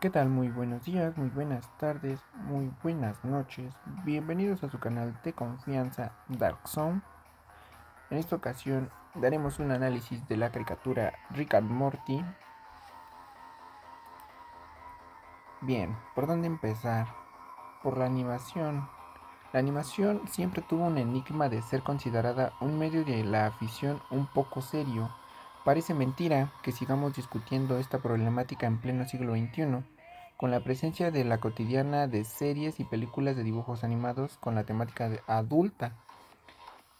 ¿Qué 0.00 0.10
tal? 0.10 0.28
Muy 0.28 0.48
buenos 0.48 0.84
días, 0.84 1.16
muy 1.18 1.28
buenas 1.28 1.76
tardes, 1.76 2.20
muy 2.32 2.70
buenas 2.84 3.24
noches. 3.24 3.74
Bienvenidos 4.04 4.62
a 4.62 4.70
su 4.70 4.78
canal 4.78 5.18
de 5.24 5.32
confianza 5.32 6.12
Dark 6.28 6.68
Zone. 6.68 7.02
En 8.08 8.18
esta 8.18 8.36
ocasión 8.36 8.90
daremos 9.16 9.58
un 9.58 9.72
análisis 9.72 10.24
de 10.28 10.36
la 10.36 10.52
caricatura 10.52 11.14
Rick 11.30 11.54
and 11.54 11.68
Morty. 11.68 12.24
Bien, 15.62 15.96
¿por 16.14 16.28
dónde 16.28 16.46
empezar? 16.46 17.08
Por 17.82 17.98
la 17.98 18.04
animación. 18.04 18.88
La 19.52 19.58
animación 19.58 20.22
siempre 20.28 20.62
tuvo 20.62 20.84
un 20.84 20.98
enigma 20.98 21.48
de 21.48 21.60
ser 21.60 21.82
considerada 21.82 22.52
un 22.60 22.78
medio 22.78 23.04
de 23.04 23.24
la 23.24 23.46
afición 23.46 24.00
un 24.10 24.28
poco 24.28 24.62
serio 24.62 25.10
Parece 25.68 25.92
mentira 25.92 26.50
que 26.62 26.72
sigamos 26.72 27.12
discutiendo 27.14 27.76
esta 27.76 27.98
problemática 27.98 28.66
en 28.66 28.78
pleno 28.78 29.06
siglo 29.06 29.34
XXI, 29.34 29.84
con 30.38 30.50
la 30.50 30.60
presencia 30.60 31.10
de 31.10 31.24
la 31.24 31.40
cotidiana 31.40 32.06
de 32.06 32.24
series 32.24 32.80
y 32.80 32.84
películas 32.84 33.36
de 33.36 33.44
dibujos 33.44 33.84
animados 33.84 34.38
con 34.38 34.54
la 34.54 34.64
temática 34.64 35.10
adulta 35.26 35.92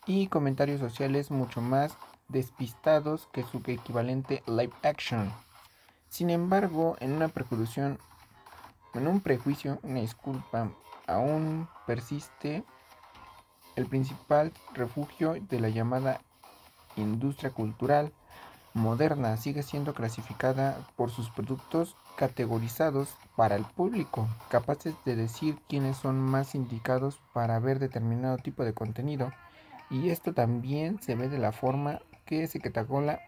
y 0.05 0.27
comentarios 0.27 0.81
sociales 0.81 1.31
mucho 1.31 1.63
más 1.63 1.97
despistados 2.29 3.27
que 3.33 3.43
su 3.43 3.63
equivalente 3.65 4.43
live 4.47 4.75
action. 4.83 5.33
Sin 6.11 6.29
embargo, 6.29 6.99
en 7.01 7.15
una 7.15 7.29
preclusión, 7.29 7.99
en 8.93 9.09
un 9.09 9.23
prejuicio, 9.23 9.79
una 9.83 10.01
disculpa, 10.01 10.71
aún 11.07 11.69
persiste 11.87 12.65
el 13.77 13.87
principal 13.87 14.53
refugio 14.75 15.37
de 15.49 15.59
la 15.59 15.71
llamada 15.71 16.21
industria 16.97 17.49
cultural 17.49 18.13
moderna 18.75 19.37
sigue 19.37 19.63
siendo 19.63 19.95
clasificada 19.95 20.77
por 20.97 21.11
sus 21.11 21.31
productos 21.31 21.97
categorizados 22.17 23.17
para 23.37 23.57
el 23.57 23.65
público, 23.65 24.29
capaces 24.49 24.95
de 25.05 25.17
decir 25.17 25.57
quiénes 25.69 25.97
son 25.97 26.19
más 26.19 26.55
indicados 26.55 27.21
para 27.33 27.59
ver 27.61 27.79
determinado 27.79 28.39
tipo 28.39 28.65
de 28.65 28.75
contenido. 28.75 29.33
Y 29.91 30.11
esto 30.11 30.35
también 30.35 31.01
se 31.01 31.15
ve 31.15 31.29
de 31.29 31.39
la 31.39 31.53
forma 31.53 32.01
que 32.27 32.47
se 32.47 32.61
cataloga, 32.61 33.21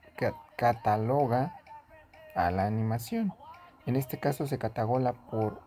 cataloga 0.56 1.54
a 2.34 2.50
la 2.50 2.66
animación. 2.66 3.32
En 3.86 3.96
este 3.96 4.18
caso 4.18 4.46
se 4.46 4.58
cataloga 4.58 5.12
por, 5.12 5.60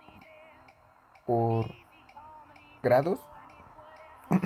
por 1.25 1.73
grados. 2.83 3.19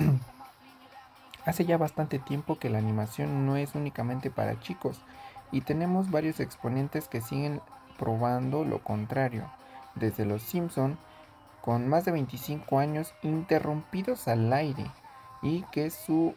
Hace 1.44 1.64
ya 1.64 1.78
bastante 1.78 2.18
tiempo 2.18 2.58
que 2.58 2.70
la 2.70 2.78
animación 2.78 3.46
no 3.46 3.56
es 3.56 3.74
únicamente 3.74 4.30
para 4.30 4.60
chicos, 4.60 5.00
y 5.52 5.62
tenemos 5.62 6.10
varios 6.10 6.40
exponentes 6.40 7.08
que 7.08 7.20
siguen 7.20 7.60
probando 7.98 8.64
lo 8.64 8.82
contrario, 8.82 9.50
desde 9.94 10.24
los 10.24 10.42
Simpson 10.42 10.98
con 11.60 11.88
más 11.88 12.04
de 12.04 12.12
25 12.12 12.78
años 12.78 13.14
interrumpidos 13.22 14.28
al 14.28 14.52
aire 14.52 14.86
y 15.42 15.62
que 15.72 15.90
su 15.90 16.34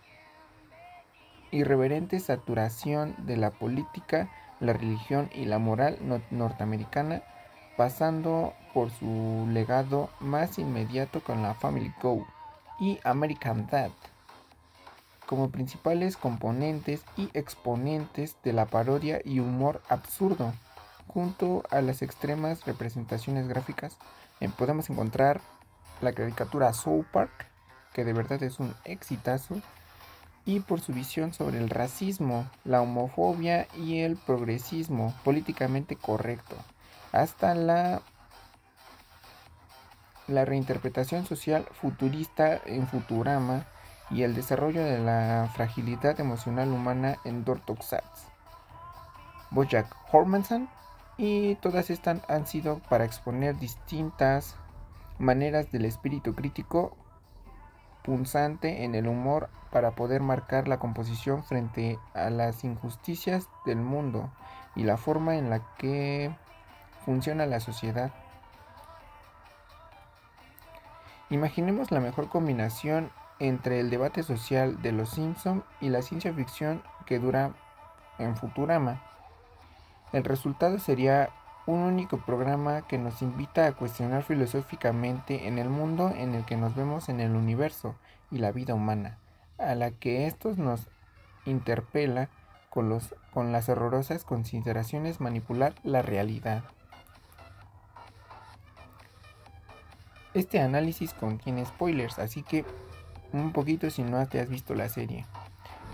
irreverente 1.51 2.19
saturación 2.19 3.15
de 3.19 3.37
la 3.37 3.51
política, 3.51 4.29
la 4.59 4.73
religión 4.73 5.29
y 5.33 5.45
la 5.45 5.59
moral 5.59 5.97
norteamericana, 6.31 7.23
pasando 7.77 8.53
por 8.73 8.89
su 8.89 9.47
legado 9.49 10.09
más 10.19 10.59
inmediato 10.59 11.21
con 11.21 11.41
la 11.41 11.53
Family 11.53 11.93
Go 12.01 12.25
y 12.79 12.99
American 13.03 13.67
Dad 13.67 13.91
como 15.31 15.49
principales 15.49 16.17
componentes 16.17 17.05
y 17.15 17.29
exponentes 17.33 18.35
de 18.43 18.51
la 18.51 18.65
parodia 18.65 19.21
y 19.23 19.39
humor 19.39 19.81
absurdo. 19.87 20.51
Junto 21.07 21.63
a 21.71 21.79
las 21.79 22.01
extremas 22.01 22.65
representaciones 22.65 23.47
gráficas, 23.47 23.97
eh, 24.41 24.49
podemos 24.49 24.89
encontrar 24.89 25.39
la 26.01 26.11
caricatura 26.11 26.73
Soul 26.73 27.05
Park, 27.13 27.47
que 27.93 28.03
de 28.03 28.11
verdad 28.11 28.43
es 28.43 28.59
un 28.59 28.75
exitazo, 28.83 29.61
y 30.43 30.59
por 30.59 30.81
su 30.81 30.91
visión 30.91 31.33
sobre 31.33 31.59
el 31.59 31.69
racismo, 31.69 32.45
la 32.65 32.81
homofobia 32.81 33.69
y 33.77 34.01
el 34.01 34.17
progresismo 34.17 35.13
políticamente 35.23 35.95
correcto, 35.95 36.57
hasta 37.13 37.55
la, 37.55 38.01
la 40.27 40.43
reinterpretación 40.43 41.25
social 41.25 41.65
futurista 41.71 42.59
en 42.65 42.85
Futurama, 42.85 43.65
y 44.11 44.23
el 44.23 44.35
desarrollo 44.35 44.83
de 44.83 44.99
la 44.99 45.49
fragilidad 45.53 46.19
emocional 46.19 46.69
humana 46.71 47.17
en 47.23 47.45
Dortoxats. 47.45 48.27
Bojack 49.51 49.87
Hormanson 50.11 50.69
y 51.17 51.55
todas 51.55 51.89
estas 51.89 52.19
han 52.29 52.45
sido 52.45 52.79
para 52.89 53.05
exponer 53.05 53.57
distintas 53.57 54.55
maneras 55.19 55.71
del 55.71 55.85
espíritu 55.85 56.35
crítico 56.35 56.97
punzante 58.03 58.83
en 58.83 58.95
el 58.95 59.07
humor 59.07 59.49
para 59.71 59.91
poder 59.91 60.21
marcar 60.21 60.67
la 60.67 60.79
composición 60.79 61.43
frente 61.43 61.99
a 62.13 62.29
las 62.29 62.63
injusticias 62.63 63.47
del 63.65 63.77
mundo 63.77 64.31
y 64.75 64.83
la 64.83 64.97
forma 64.97 65.35
en 65.35 65.49
la 65.49 65.59
que 65.77 66.35
funciona 67.05 67.45
la 67.45 67.59
sociedad. 67.59 68.11
Imaginemos 71.29 71.91
la 71.91 71.99
mejor 71.99 72.27
combinación 72.27 73.11
entre 73.41 73.79
el 73.79 73.89
debate 73.89 74.21
social 74.21 74.83
de 74.83 74.91
Los 74.91 75.09
Simpson 75.09 75.63
y 75.81 75.89
la 75.89 76.03
ciencia 76.03 76.31
ficción 76.31 76.83
que 77.07 77.17
dura 77.17 77.53
en 78.19 78.37
Futurama. 78.37 79.01
El 80.13 80.23
resultado 80.23 80.77
sería 80.77 81.31
un 81.65 81.79
único 81.79 82.17
programa 82.17 82.83
que 82.87 82.99
nos 82.99 83.23
invita 83.23 83.65
a 83.65 83.71
cuestionar 83.71 84.21
filosóficamente 84.21 85.47
en 85.47 85.57
el 85.57 85.69
mundo 85.69 86.13
en 86.15 86.35
el 86.35 86.45
que 86.45 86.55
nos 86.55 86.75
vemos 86.75 87.09
en 87.09 87.19
el 87.19 87.31
universo 87.31 87.95
y 88.29 88.37
la 88.37 88.51
vida 88.51 88.75
humana, 88.75 89.17
a 89.57 89.73
la 89.73 89.89
que 89.89 90.27
estos 90.27 90.59
nos 90.59 90.87
interpela 91.45 92.29
con, 92.69 92.89
los, 92.89 93.15
con 93.33 93.51
las 93.51 93.69
horrorosas 93.69 94.23
consideraciones 94.23 95.19
manipular 95.19 95.73
la 95.83 96.03
realidad. 96.03 96.63
Este 100.35 100.61
análisis 100.61 101.15
contiene 101.15 101.65
spoilers, 101.65 102.19
así 102.19 102.43
que 102.43 102.65
un 103.33 103.51
poquito 103.51 103.89
si 103.89 104.03
no 104.03 104.25
te 104.27 104.39
has 104.39 104.49
visto 104.49 104.73
la 104.73 104.89
serie. 104.89 105.25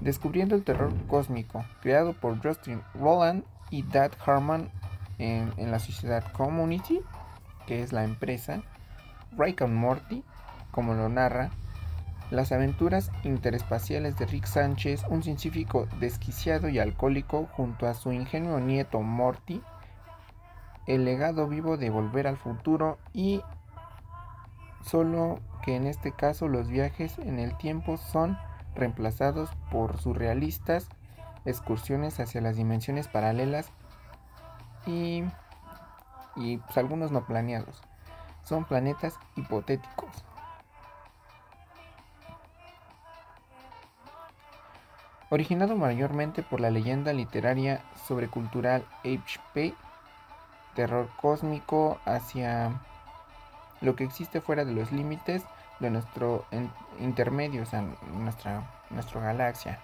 Descubriendo 0.02 0.56
el 0.56 0.64
terror 0.64 0.94
cósmico, 1.08 1.66
creado 1.82 2.14
por 2.14 2.42
Justin 2.42 2.82
Roland 2.94 3.44
y 3.70 3.84
Dad 3.84 4.12
Harmon 4.26 4.70
en, 5.18 5.52
la 5.72 5.80
sociedad 5.80 6.24
Community, 6.34 7.02
que 7.66 7.82
es 7.82 7.92
la 7.94 8.04
empresa, 8.04 8.62
Rick 9.38 9.68
Morty, 9.68 10.24
como 10.72 10.94
lo 10.94 11.10
narra, 11.10 11.50
las 12.30 12.52
aventuras 12.52 13.12
interespaciales 13.24 14.18
de 14.18 14.26
Rick 14.26 14.46
Sánchez, 14.46 15.06
un 15.10 15.24
científico 15.24 15.88
desquiciado 16.00 16.70
y 16.70 16.80
alcohólico, 16.80 17.48
junto 17.54 17.88
a 17.88 17.94
su 17.94 18.12
ingenuo 18.12 18.60
nieto 18.60 19.02
Morty, 19.02 19.62
el 20.86 21.06
legado 21.06 21.48
vivo 21.48 21.78
de 21.78 21.90
Volver 21.90 22.28
al 22.28 22.38
Futuro 22.38 22.98
y 23.14 23.42
solo 24.84 25.40
que 25.68 25.76
en 25.76 25.86
este 25.86 26.14
caso 26.14 26.48
los 26.48 26.70
viajes 26.70 27.20
en 27.20 27.40
el 27.40 27.58
tiempo 27.58 27.98
son 27.98 28.38
reemplazados 28.74 29.50
por 29.70 29.98
surrealistas 29.98 30.88
excursiones 31.44 32.22
hacia 32.22 32.40
las 32.40 32.56
dimensiones 32.56 33.10
paralelas 33.10 33.70
y, 34.86 35.26
y 36.38 36.56
pues, 36.60 36.78
algunos 36.78 37.12
no 37.12 37.26
planeados. 37.26 37.82
Son 38.44 38.64
planetas 38.64 39.16
hipotéticos. 39.36 40.24
Originado 45.30 45.76
mayormente 45.76 46.44
por 46.44 46.62
la 46.62 46.72
leyenda 46.72 47.12
literaria 47.12 47.82
sobrecultural 48.08 48.86
HP, 49.04 49.74
terror 50.76 51.10
cósmico 51.20 52.00
hacia 52.06 52.80
lo 53.82 53.96
que 53.96 54.04
existe 54.04 54.42
fuera 54.42 54.66
de 54.66 54.74
los 54.74 54.92
límites 54.92 55.44
de 55.80 55.90
nuestro 55.90 56.46
intermedio, 57.00 57.64
o 57.64 57.66
sea, 57.66 57.84
nuestra, 58.14 58.84
nuestra 58.90 59.22
galaxia. 59.22 59.80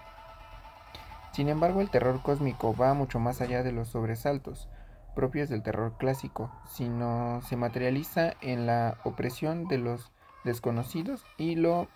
Sin 1.32 1.48
embargo, 1.48 1.80
el 1.80 1.90
terror 1.90 2.20
cósmico 2.22 2.74
va 2.74 2.94
mucho 2.94 3.18
más 3.18 3.40
allá 3.40 3.62
de 3.62 3.72
los 3.72 3.88
sobresaltos 3.88 4.68
propios 5.14 5.48
del 5.48 5.62
terror 5.62 5.94
clásico, 5.96 6.50
sino 6.66 7.40
se 7.42 7.56
materializa 7.56 8.34
en 8.40 8.66
la 8.66 8.98
opresión 9.04 9.68
de 9.68 9.78
los 9.78 10.10
desconocidos 10.44 11.24
y 11.38 11.54
lo 11.54 11.88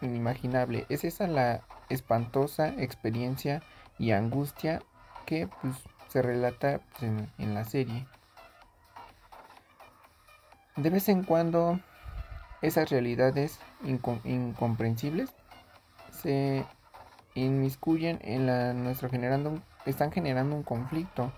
inimaginable. 0.00 0.86
Es 0.88 1.04
esa 1.04 1.26
la 1.26 1.62
espantosa 1.88 2.68
experiencia 2.68 3.62
y 3.98 4.10
angustia 4.10 4.82
que 5.24 5.48
pues, 5.62 5.76
se 6.08 6.20
relata 6.20 6.80
pues, 6.98 7.12
en 7.38 7.54
la 7.54 7.64
serie. 7.64 8.06
De 10.76 10.90
vez 10.90 11.08
en 11.08 11.22
cuando 11.22 11.78
esas 12.60 12.90
realidades 12.90 13.60
incomprensibles 14.24 15.30
se 16.10 16.64
inmiscuyen 17.34 18.18
en 18.22 18.46
la 18.46 18.72
nuestro 18.72 19.08
generando 19.08 19.60
están 19.86 20.10
generando 20.10 20.56
un 20.56 20.62
conflicto, 20.62 21.32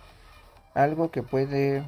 algo 0.74 1.10
que 1.10 1.22
puede 1.22 1.84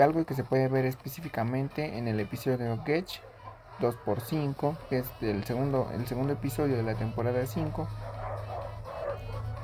algo 0.00 0.24
que 0.26 0.34
se 0.34 0.44
puede 0.44 0.68
ver 0.68 0.84
específicamente 0.84 1.98
en 1.98 2.08
el 2.08 2.18
episodio 2.20 2.58
de 2.58 2.78
Getch 2.84 3.20
2x5, 3.80 4.76
que 4.88 4.98
es 4.98 5.06
el 5.20 5.44
segundo, 5.44 5.90
el 5.92 6.06
segundo 6.06 6.32
episodio 6.32 6.76
de 6.76 6.82
la 6.82 6.94
temporada 6.94 7.44
5. 7.44 7.88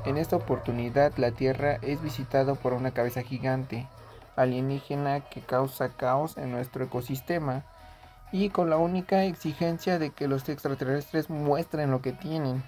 En 0.05 0.17
esta 0.17 0.37
oportunidad 0.37 1.13
la 1.17 1.33
Tierra 1.33 1.79
es 1.83 2.01
visitada 2.03 2.55
por 2.55 2.73
una 2.73 2.93
cabeza 2.93 3.23
gigante 3.23 3.87
alienígena 4.37 5.21
que 5.21 5.41
causa 5.41 5.91
caos 5.91 6.37
en 6.37 6.51
nuestro 6.51 6.85
ecosistema 6.85 7.65
y 8.33 8.49
con 8.49 8.71
la 8.71 8.79
única 8.79 9.25
exigencia 9.25 9.99
de 9.99 10.11
que 10.11 10.27
los 10.27 10.49
extraterrestres 10.49 11.29
muestren 11.29 11.91
lo 11.91 12.01
que 12.01 12.13
tienen. 12.13 12.63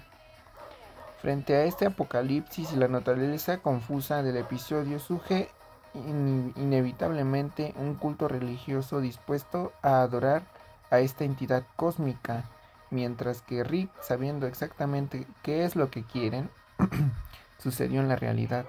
Frente 1.21 1.55
a 1.55 1.63
este 1.63 1.87
apocalipsis 1.87 2.71
y 2.73 2.75
la 2.75 2.87
naturaleza 2.87 3.57
confusa 3.57 4.21
del 4.21 4.37
episodio 4.37 4.99
surge 4.99 5.49
inevitablemente 5.95 7.73
un 7.77 7.95
culto 7.95 8.27
religioso 8.27 8.99
dispuesto 8.99 9.73
a 9.81 10.01
adorar 10.01 10.43
a 10.91 10.99
esta 10.99 11.23
entidad 11.23 11.63
cósmica, 11.75 12.43
mientras 12.91 13.41
que 13.41 13.63
Rick, 13.63 13.89
sabiendo 14.01 14.45
exactamente 14.45 15.25
qué 15.41 15.63
es 15.63 15.75
lo 15.75 15.89
que 15.89 16.03
quieren, 16.03 16.49
sucedió 17.57 18.01
en 18.01 18.09
la 18.09 18.17
realidad. 18.17 18.65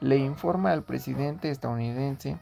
Le 0.00 0.16
informa 0.16 0.72
al 0.72 0.82
presidente 0.82 1.50
estadounidense 1.50 2.38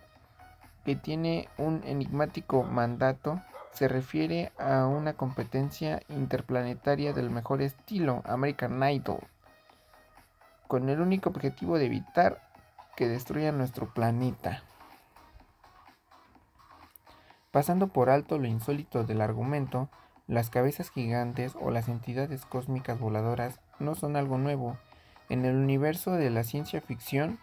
que 0.85 0.95
tiene 0.95 1.49
un 1.59 1.83
enigmático 1.85 2.63
mandato 2.63 3.41
se 3.73 3.89
refiere 3.89 4.53
a 4.59 4.87
una 4.87 5.15
competencia 5.15 6.01
interplanetaria 6.09 7.13
del 7.13 7.31
mejor 7.31 7.63
estilo, 7.63 8.23
American 8.27 8.83
Idol, 8.83 9.21
con 10.67 10.89
el 10.89 11.01
único 11.01 11.31
objetivo 11.31 11.79
de 11.79 11.87
evitar 11.87 12.49
que 12.97 13.09
destruyan 13.09 13.59
nuestro 13.59 13.93
planeta. 13.93 14.63
Pasando 17.51 17.89
por 17.89 18.09
alto 18.11 18.39
lo 18.39 18.47
insólito 18.47 19.05
del 19.05 19.21
argumento, 19.21 19.89
las 20.27 20.51
cabezas 20.51 20.91
gigantes 20.91 21.57
o 21.61 21.71
las 21.71 21.89
entidades 21.89 22.45
cósmicas 22.45 22.99
voladoras 22.99 23.61
no 23.79 23.95
son 23.95 24.17
algo 24.17 24.39
nuevo 24.39 24.77
en 25.29 25.45
el 25.45 25.57
universo 25.57 26.13
de 26.13 26.31
la 26.31 26.45
ciencia 26.45 26.81
ficción, 26.81 27.39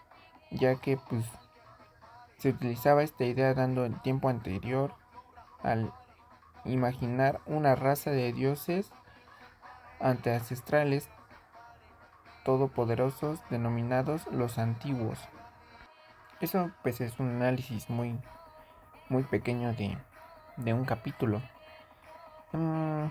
ya 0.55 0.75
que 0.75 0.97
pues, 0.97 1.25
se 2.37 2.49
utilizaba 2.49 3.03
esta 3.03 3.23
idea 3.25 3.53
dando 3.53 3.85
el 3.85 3.99
tiempo 4.01 4.29
anterior 4.29 4.93
al 5.63 5.93
imaginar 6.65 7.41
una 7.45 7.75
raza 7.75 8.11
de 8.11 8.33
dioses 8.33 8.91
anteancestrales 9.99 11.09
todopoderosos 12.43 13.39
denominados 13.49 14.27
los 14.27 14.57
antiguos. 14.57 15.19
Eso 16.41 16.71
pues 16.83 17.01
es 17.01 17.19
un 17.19 17.29
análisis 17.29 17.89
muy 17.89 18.19
muy 19.09 19.23
pequeño 19.23 19.73
de, 19.73 19.97
de 20.57 20.73
un 20.73 20.85
capítulo. 20.85 21.41
Mm, 22.51 23.05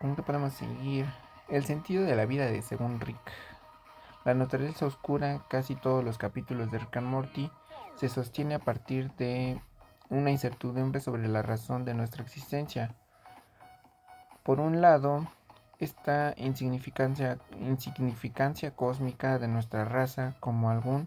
¿Cómo 0.00 0.14
podemos 0.16 0.52
seguir? 0.52 1.06
El 1.48 1.64
sentido 1.64 2.04
de 2.04 2.16
la 2.16 2.26
vida 2.26 2.46
de 2.46 2.62
según 2.62 3.00
Rick. 3.00 3.18
La 4.26 4.34
naturaleza 4.34 4.86
oscura, 4.86 5.44
casi 5.48 5.76
todos 5.76 6.02
los 6.02 6.18
capítulos 6.18 6.72
de 6.72 6.80
Rick 6.80 6.96
and 6.96 7.06
Morty, 7.06 7.48
se 7.94 8.08
sostiene 8.08 8.56
a 8.56 8.58
partir 8.58 9.12
de 9.12 9.62
una 10.10 10.32
incertidumbre 10.32 10.98
sobre 10.98 11.28
la 11.28 11.42
razón 11.42 11.84
de 11.84 11.94
nuestra 11.94 12.24
existencia. 12.24 12.96
Por 14.42 14.58
un 14.58 14.80
lado, 14.80 15.28
esta 15.78 16.34
insignificancia, 16.38 17.38
insignificancia 17.60 18.72
cósmica 18.72 19.38
de 19.38 19.46
nuestra 19.46 19.84
raza 19.84 20.34
como 20.40 20.70
algún 20.70 21.06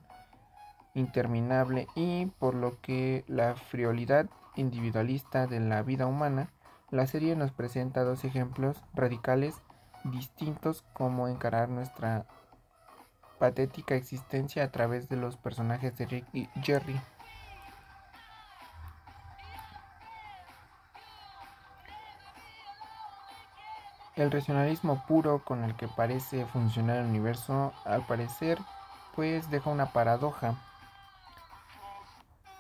interminable 0.94 1.90
y 1.96 2.28
por 2.40 2.56
lo 2.56 2.80
que 2.80 3.26
la 3.28 3.56
friolidad 3.56 4.30
individualista 4.56 5.46
de 5.46 5.60
la 5.60 5.84
vida 5.84 6.08
humana, 6.08 6.52
la 6.90 7.06
serie 7.06 7.36
nos 7.36 7.52
presenta 7.52 8.06
dos 8.06 8.24
ejemplos 8.24 8.82
radicales 8.94 9.56
distintos 10.06 10.86
como 10.94 11.28
encarar 11.28 11.68
nuestra 11.68 12.26
patética 13.40 13.96
existencia 13.96 14.64
a 14.64 14.72
través 14.72 15.10
de 15.10 15.16
los 15.16 15.38
personajes 15.38 15.98
de 15.98 16.06
Rick 16.06 16.26
y 16.34 16.48
Jerry. 16.62 17.00
El 24.16 24.32
racionalismo 24.32 25.06
puro 25.08 25.46
con 25.46 25.64
el 25.64 25.76
que 25.76 25.88
parece 25.88 26.46
funcionar 26.46 26.98
el 26.98 27.06
universo, 27.06 27.74
al 27.86 28.06
parecer, 28.06 28.60
pues 29.16 29.50
deja 29.50 29.70
una 29.70 29.94
paradoja. 29.94 30.56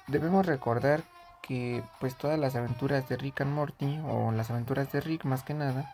Debemos 0.07 0.45
recordar 0.45 1.03
que 1.41 1.83
pues 1.99 2.15
todas 2.15 2.39
las 2.39 2.55
aventuras 2.55 3.09
de 3.09 3.17
Rick 3.17 3.41
and 3.41 3.53
Morty, 3.53 3.99
o 4.07 4.31
las 4.31 4.49
aventuras 4.49 4.89
de 4.93 5.01
Rick 5.01 5.25
más 5.25 5.43
que 5.43 5.53
nada, 5.53 5.93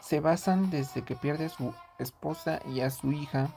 se 0.00 0.18
basan 0.18 0.70
desde 0.70 1.02
que 1.02 1.14
pierde 1.14 1.46
a 1.46 1.50
su 1.50 1.72
esposa 1.98 2.58
y 2.66 2.80
a 2.80 2.90
su 2.90 3.12
hija 3.12 3.48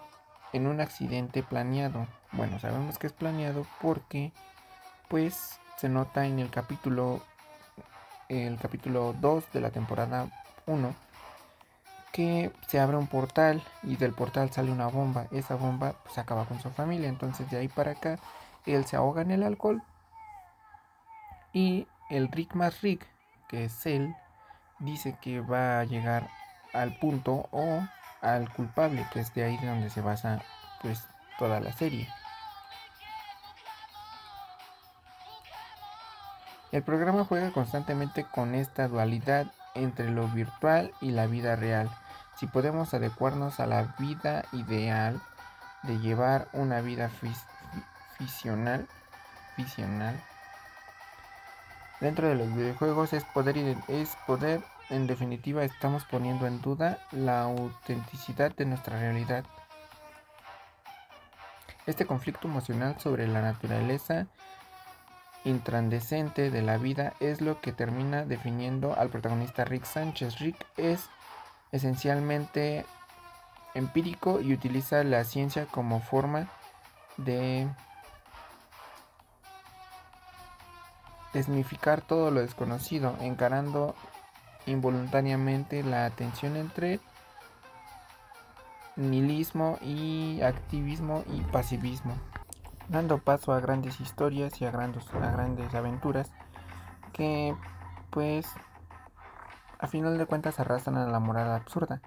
en 0.53 0.67
un 0.67 0.81
accidente 0.81 1.43
planeado. 1.43 2.07
Bueno, 2.31 2.59
sabemos 2.59 2.97
que 2.97 3.07
es 3.07 3.13
planeado 3.13 3.65
porque 3.81 4.31
pues 5.07 5.59
se 5.77 5.89
nota 5.89 6.25
en 6.25 6.39
el 6.39 6.49
capítulo 6.49 7.21
el 8.27 8.59
capítulo 8.59 9.15
2 9.19 9.51
de 9.53 9.61
la 9.61 9.71
temporada 9.71 10.27
1 10.67 10.93
que 12.11 12.51
se 12.67 12.79
abre 12.79 12.97
un 12.97 13.07
portal 13.07 13.63
y 13.83 13.95
del 13.95 14.13
portal 14.13 14.51
sale 14.51 14.71
una 14.71 14.87
bomba. 14.87 15.27
Esa 15.31 15.55
bomba 15.55 15.95
pues 16.03 16.17
acaba 16.17 16.45
con 16.45 16.59
su 16.59 16.69
familia. 16.69 17.09
Entonces 17.09 17.49
de 17.49 17.57
ahí 17.57 17.67
para 17.67 17.91
acá 17.91 18.17
él 18.65 18.85
se 18.85 18.95
ahoga 18.95 19.21
en 19.21 19.31
el 19.31 19.43
alcohol. 19.43 19.81
Y 21.53 21.87
el 22.09 22.29
Rick 22.29 22.53
más 22.53 22.81
Rick, 22.81 23.05
que 23.47 23.65
es 23.65 23.85
él, 23.85 24.15
dice 24.79 25.17
que 25.21 25.41
va 25.41 25.79
a 25.79 25.85
llegar 25.85 26.29
al 26.73 26.97
punto 26.99 27.47
o 27.51 27.81
al 28.21 28.51
culpable, 28.53 29.05
que 29.11 29.19
es 29.21 29.33
de 29.33 29.43
ahí 29.43 29.57
de 29.57 29.67
donde 29.67 29.89
se 29.89 30.01
basa 30.01 30.41
pues 30.81 31.07
toda 31.37 31.59
la 31.59 31.71
serie. 31.73 32.07
El 36.71 36.83
programa 36.83 37.25
juega 37.25 37.51
constantemente 37.51 38.25
con 38.25 38.53
esta 38.53 38.87
dualidad 38.87 39.47
entre 39.73 40.11
lo 40.11 40.27
virtual 40.27 40.93
y 41.01 41.11
la 41.11 41.25
vida 41.25 41.55
real. 41.55 41.89
Si 42.35 42.45
podemos 42.45 42.93
adecuarnos 42.93 43.59
a 43.59 43.65
la 43.65 43.95
vida 43.97 44.45
ideal 44.51 45.19
de 45.83 45.97
llevar 45.99 46.47
una 46.53 46.81
vida 46.81 47.09
fisional, 48.17 48.87
dentro 51.99 52.27
de 52.27 52.35
los 52.35 52.53
videojuegos 52.53 53.13
es 53.13 53.23
poder, 53.25 53.57
es 53.87 54.15
poder, 54.27 54.61
en 54.89 55.07
definitiva 55.07 55.63
estamos 55.63 56.03
poniendo 56.05 56.47
en 56.47 56.61
duda 56.61 56.99
la 57.11 57.41
autenticidad 57.43 58.55
de 58.55 58.65
nuestra 58.65 58.99
realidad. 58.99 59.45
Este 61.85 62.05
conflicto 62.05 62.47
emocional 62.47 62.99
sobre 62.99 63.27
la 63.27 63.41
naturaleza 63.41 64.27
intrandescente 65.45 66.51
de 66.51 66.61
la 66.61 66.77
vida 66.77 67.13
es 67.19 67.41
lo 67.41 67.61
que 67.61 67.71
termina 67.71 68.25
definiendo 68.25 68.95
al 68.95 69.09
protagonista 69.09 69.65
Rick 69.65 69.85
Sánchez. 69.85 70.39
Rick 70.39 70.65
es 70.77 71.09
esencialmente 71.71 72.85
empírico 73.75 74.41
y 74.41 74.53
utiliza 74.53 75.03
la 75.03 75.23
ciencia 75.23 75.65
como 75.65 76.01
forma 76.01 76.49
de 77.17 77.67
desmitificar 81.33 82.01
todo 82.01 82.31
lo 82.31 82.41
desconocido, 82.41 83.15
encarando 83.21 83.95
involuntariamente 84.69 85.83
la 85.83 86.09
tensión 86.11 86.55
entre 86.55 86.99
nihilismo 88.95 89.77
y 89.81 90.41
activismo 90.41 91.23
y 91.33 91.41
pasivismo 91.41 92.15
dando 92.89 93.19
paso 93.19 93.53
a 93.53 93.59
grandes 93.59 94.01
historias 94.01 94.59
y 94.61 94.65
a 94.65 94.71
grandes, 94.71 95.05
a 95.13 95.31
grandes 95.31 95.73
aventuras 95.73 96.31
que 97.13 97.55
pues 98.09 98.47
a 99.77 99.87
final 99.87 100.17
de 100.17 100.25
cuentas 100.25 100.59
arrastran 100.59 100.97
a 100.97 101.07
la 101.07 101.19
moral 101.19 101.51
absurda. 101.51 102.01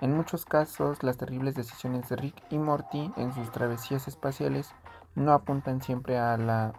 En 0.00 0.16
muchos 0.16 0.46
casos 0.46 1.02
las 1.02 1.16
terribles 1.16 1.56
decisiones 1.56 2.08
de 2.08 2.16
Rick 2.16 2.42
y 2.50 2.58
Morty 2.58 3.12
en 3.16 3.34
sus 3.34 3.50
travesías 3.50 4.06
espaciales 4.06 4.72
no 5.16 5.32
apuntan 5.32 5.82
siempre 5.82 6.18
a 6.18 6.36
la 6.36 6.72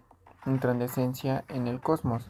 intrandescencia 0.46 1.43
en 1.50 1.67
el 1.67 1.81
cosmos, 1.81 2.27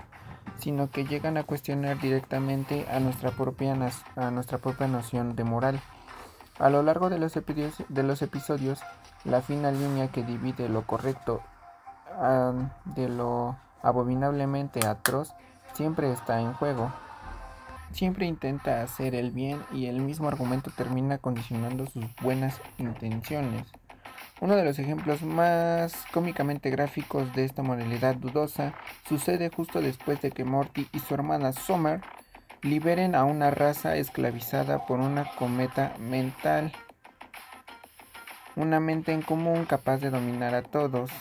sino 0.60 0.92
que 0.92 1.06
llegan 1.06 1.38
a 1.38 1.44
cuestionar 1.44 2.00
directamente 2.00 2.86
a 2.92 3.00
nuestra 3.00 3.32
propia, 3.32 3.76
a 4.16 4.32
nuestra 4.32 4.58
propia 4.58 4.88
noción 4.88 5.36
de 5.36 5.44
moral. 5.44 5.82
A 6.60 6.70
lo 6.70 6.84
largo 6.84 7.10
de 7.10 7.18
los, 7.20 7.34
de 7.34 8.04
los 8.04 8.22
episodios 8.22 8.82
la 9.24 9.42
fina 9.42 9.72
línea 9.72 10.10
que 10.10 10.24
divide 10.24 10.70
lo 10.70 10.86
correcto 10.86 11.42
de 12.86 13.08
lo 13.08 13.58
abominablemente 13.82 14.86
atroz 14.86 15.34
siempre 15.74 16.12
está 16.12 16.42
en 16.42 16.54
juego. 16.54 16.92
Siempre 17.92 18.28
intenta 18.28 18.84
hacer 18.84 19.16
el 19.16 19.32
bien 19.32 19.64
y 19.72 19.88
el 19.88 20.02
mismo 20.02 20.28
argumento 20.28 20.70
termina 20.76 21.18
condicionando 21.18 21.88
sus 21.88 22.06
buenas 22.22 22.60
intenciones. 22.78 23.66
Uno 24.42 24.56
de 24.56 24.64
los 24.64 24.80
ejemplos 24.80 25.22
más 25.22 26.06
cómicamente 26.14 26.70
gráficos 26.70 27.34
de 27.36 27.44
esta 27.44 27.62
modalidad 27.62 28.16
dudosa 28.16 28.74
sucede 29.08 29.50
justo 29.50 29.82
después 29.82 30.22
de 30.22 30.32
que 30.32 30.46
Morty 30.46 30.88
y 30.94 31.00
su 31.00 31.14
hermana 31.14 31.52
Summer 31.52 32.00
liberen 32.62 33.16
a 33.16 33.26
una 33.26 33.52
raza 33.52 33.98
esclavizada 33.98 34.86
por 34.86 35.02
una 35.02 35.26
cometa 35.36 35.94
mental. 36.00 36.72
Una 38.56 38.80
mente 38.80 39.12
en 39.12 39.22
común 39.22 39.66
capaz 39.66 39.98
de 39.98 40.10
dominar 40.10 40.56
a 40.56 40.64
todos. 40.64 41.12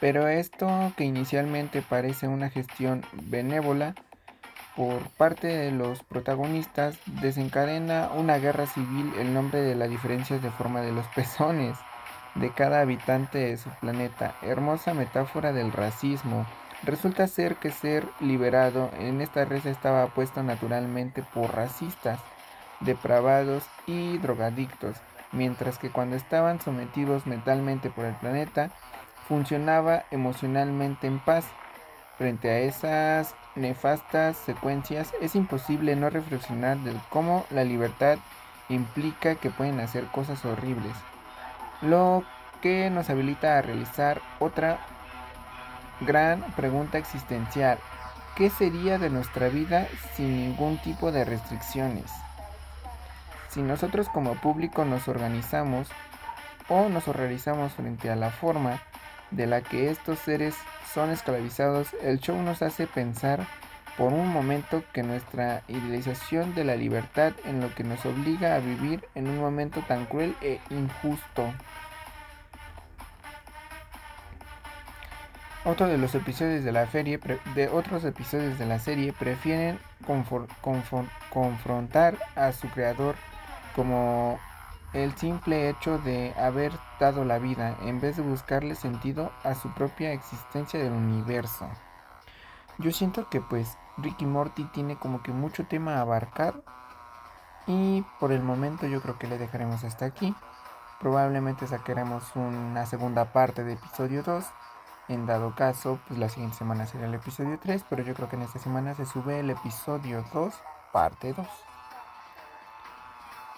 Pero 0.00 0.26
esto 0.26 0.92
que 0.96 1.04
inicialmente 1.04 1.82
parece 1.82 2.26
una 2.26 2.48
gestión 2.48 3.04
benévola 3.12 3.94
por 4.76 5.08
parte 5.10 5.46
de 5.46 5.70
los 5.72 6.02
protagonistas 6.02 6.98
desencadena 7.20 8.10
una 8.14 8.38
guerra 8.38 8.66
civil 8.66 9.12
el 9.18 9.32
nombre 9.32 9.60
de 9.60 9.76
la 9.76 9.88
diferencia 9.88 10.38
de 10.38 10.50
forma 10.50 10.80
de 10.80 10.92
los 10.92 11.06
pezones 11.14 11.76
de 12.34 12.50
cada 12.50 12.80
habitante 12.80 13.38
de 13.38 13.56
su 13.56 13.70
planeta, 13.70 14.34
hermosa 14.42 14.94
metáfora 14.94 15.52
del 15.52 15.72
racismo. 15.72 16.46
Resulta 16.82 17.26
ser 17.28 17.56
que 17.56 17.70
ser 17.70 18.06
liberado 18.20 18.90
en 18.98 19.20
esta 19.20 19.44
red 19.44 19.64
estaba 19.66 20.08
puesto 20.08 20.42
naturalmente 20.42 21.22
por 21.22 21.54
racistas, 21.54 22.18
depravados 22.80 23.64
y 23.86 24.18
drogadictos, 24.18 24.96
mientras 25.32 25.78
que 25.78 25.90
cuando 25.90 26.16
estaban 26.16 26.60
sometidos 26.60 27.26
mentalmente 27.26 27.88
por 27.90 28.04
el 28.04 28.14
planeta, 28.14 28.70
funcionaba 29.28 30.04
emocionalmente 30.10 31.06
en 31.06 31.20
paz. 31.20 31.46
Frente 32.18 32.50
a 32.50 32.58
esas 32.60 33.34
nefastas 33.54 34.36
secuencias, 34.36 35.12
es 35.20 35.34
imposible 35.34 35.96
no 35.96 36.10
reflexionar 36.10 36.76
de 36.78 36.92
cómo 37.08 37.44
la 37.50 37.64
libertad 37.64 38.18
implica 38.68 39.36
que 39.36 39.50
pueden 39.50 39.80
hacer 39.80 40.04
cosas 40.06 40.44
horribles 40.44 40.94
lo 41.84 42.24
que 42.62 42.90
nos 42.90 43.10
habilita 43.10 43.58
a 43.58 43.62
realizar 43.62 44.20
otra 44.38 44.78
gran 46.00 46.42
pregunta 46.52 46.98
existencial. 46.98 47.78
¿Qué 48.36 48.50
sería 48.50 48.98
de 48.98 49.10
nuestra 49.10 49.48
vida 49.48 49.86
sin 50.16 50.36
ningún 50.36 50.78
tipo 50.78 51.12
de 51.12 51.24
restricciones? 51.24 52.10
Si 53.50 53.62
nosotros 53.62 54.08
como 54.08 54.34
público 54.34 54.84
nos 54.84 55.06
organizamos 55.06 55.88
o 56.68 56.88
nos 56.88 57.06
horrorizamos 57.06 57.72
frente 57.72 58.10
a 58.10 58.16
la 58.16 58.30
forma 58.30 58.80
de 59.30 59.46
la 59.46 59.60
que 59.60 59.90
estos 59.90 60.18
seres 60.18 60.56
son 60.92 61.10
esclavizados, 61.10 61.94
el 62.02 62.18
show 62.18 62.40
nos 62.42 62.62
hace 62.62 62.86
pensar 62.86 63.46
por 63.96 64.12
un 64.12 64.28
momento 64.28 64.82
que 64.92 65.02
nuestra 65.02 65.62
idealización 65.68 66.54
de 66.54 66.64
la 66.64 66.76
libertad 66.76 67.32
en 67.44 67.60
lo 67.60 67.72
que 67.74 67.84
nos 67.84 68.04
obliga 68.04 68.56
a 68.56 68.58
vivir 68.58 69.06
en 69.14 69.28
un 69.28 69.38
momento 69.38 69.80
tan 69.86 70.06
cruel 70.06 70.34
e 70.40 70.60
injusto. 70.70 71.52
Otro 75.64 75.86
de 75.86 75.96
los 75.96 76.14
episodios 76.14 76.62
de 76.62 76.72
la 76.72 76.86
serie, 76.90 77.18
de 77.54 77.68
otros 77.68 78.04
episodios 78.04 78.58
de 78.58 78.66
la 78.66 78.78
serie 78.78 79.14
prefieren 79.14 79.78
confrontar 81.30 82.18
a 82.36 82.52
su 82.52 82.68
creador 82.68 83.14
como 83.74 84.38
el 84.92 85.16
simple 85.16 85.70
hecho 85.70 85.98
de 85.98 86.34
haber 86.36 86.72
dado 87.00 87.24
la 87.24 87.38
vida 87.38 87.76
en 87.82 88.00
vez 88.00 88.16
de 88.16 88.22
buscarle 88.22 88.74
sentido 88.74 89.32
a 89.42 89.54
su 89.54 89.72
propia 89.72 90.12
existencia 90.12 90.78
del 90.78 90.92
universo. 90.92 91.68
Yo 92.78 92.92
siento 92.92 93.28
que 93.30 93.40
pues 93.40 93.78
Ricky 93.98 94.26
Morty 94.26 94.64
tiene 94.64 94.96
como 94.96 95.22
que 95.22 95.32
mucho 95.32 95.66
tema 95.66 95.96
a 95.96 96.00
abarcar 96.00 96.62
y 97.66 98.04
por 98.20 98.32
el 98.32 98.42
momento 98.42 98.86
yo 98.86 99.00
creo 99.00 99.18
que 99.18 99.26
le 99.26 99.38
dejaremos 99.38 99.84
hasta 99.84 100.04
aquí. 100.04 100.34
Probablemente 101.00 101.66
sacaremos 101.66 102.34
una 102.34 102.86
segunda 102.86 103.32
parte 103.32 103.64
de 103.64 103.74
episodio 103.74 104.22
2 104.22 104.44
en 105.08 105.26
dado 105.26 105.54
caso, 105.54 105.98
pues 106.08 106.18
la 106.18 106.28
siguiente 106.28 106.56
semana 106.56 106.86
será 106.86 107.06
el 107.06 107.14
episodio 107.14 107.58
3, 107.58 107.84
pero 107.90 108.02
yo 108.02 108.14
creo 108.14 108.28
que 108.28 108.36
en 108.36 108.42
esta 108.42 108.58
semana 108.58 108.94
se 108.94 109.04
sube 109.04 109.40
el 109.40 109.50
episodio 109.50 110.24
2, 110.32 110.54
parte 110.92 111.34
2. 111.34 111.46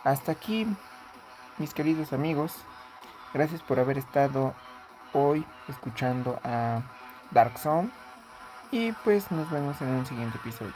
Hasta 0.02 0.32
aquí, 0.32 0.66
mis 1.58 1.72
queridos 1.72 2.12
amigos. 2.12 2.56
Gracias 3.32 3.62
por 3.62 3.78
haber 3.78 3.98
estado 3.98 4.54
hoy 5.12 5.46
escuchando 5.68 6.40
a 6.42 6.82
Dark 7.30 7.58
Zone. 7.58 7.90
Y 8.70 8.92
pues 9.04 9.30
nos 9.30 9.50
vemos 9.50 9.80
en 9.80 9.88
un 9.88 10.06
siguiente 10.06 10.38
episodio. 10.38 10.72